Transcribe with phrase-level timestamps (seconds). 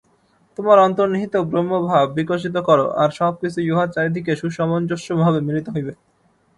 [0.59, 5.93] তোমার অন্তর্নিহিত ব্রহ্মভাব বিকশিত কর, আর সব-কিছুই উহার চারিদিকে সুসমঞ্জস্যভাবে মিলিত হইবে।